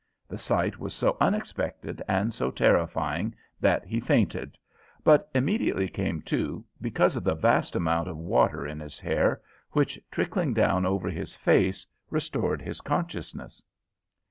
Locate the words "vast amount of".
7.35-8.17